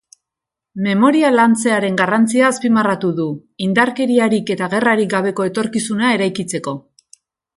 [0.85, 3.27] Memoria lantzearen garrantzia azpimarratu du,
[3.67, 6.77] indarkeriarik eta gerrarik gabeko etorkizuna eraikitzeko.